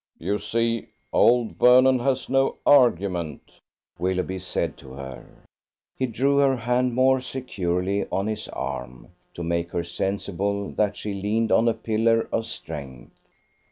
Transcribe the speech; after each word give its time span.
"You 0.17 0.39
see, 0.39 0.87
old 1.13 1.57
Vernon 1.57 1.99
has 1.99 2.27
no 2.27 2.57
argument," 2.65 3.59
Willoughby 3.99 4.39
said 4.39 4.75
to 4.77 4.93
her. 4.93 5.43
He 5.95 6.07
drew 6.07 6.37
her 6.37 6.55
hand 6.55 6.95
more 6.95 7.21
securely 7.21 8.07
on 8.11 8.25
his 8.25 8.47
arm 8.47 9.09
to 9.35 9.43
make 9.43 9.69
her 9.69 9.83
sensible 9.83 10.71
that 10.71 10.97
she 10.97 11.13
leaned 11.13 11.51
on 11.51 11.67
a 11.67 11.75
pillar 11.75 12.27
of 12.31 12.47
strength. 12.47 13.11